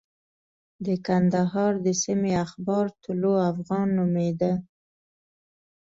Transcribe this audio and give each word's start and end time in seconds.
د 0.85 0.87
کندهار 1.05 1.73
د 1.85 1.87
سیمې 2.03 2.31
اخبار 2.45 2.85
طلوع 3.03 3.39
افغان 3.51 3.87
نومېده. 3.97 4.53